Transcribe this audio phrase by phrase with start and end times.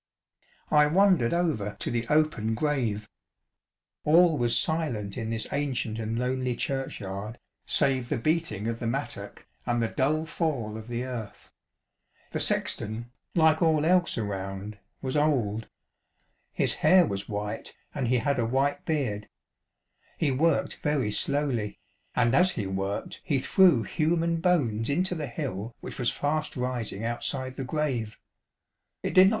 [0.71, 3.07] I wandered over to the open grave.
[4.03, 9.45] All was silent in this ancient and lonely churchyard, save the beating of the mattock
[9.63, 11.51] and the dull fall of the earth.
[12.31, 15.69] The sexton, like all else around, was old;
[16.51, 17.55] his hair was white.
[17.55, 17.93] 82 Field Paths and Green Lanes.
[17.93, 17.93] ch.
[17.93, 17.99] vi.
[17.99, 19.29] and he had a white beard.
[20.17, 21.79] He worked very slowly,
[22.15, 27.05] and as he worked he threw human bones into the hill which was fast rising
[27.05, 28.17] outside the grave.
[29.03, 29.29] It did not.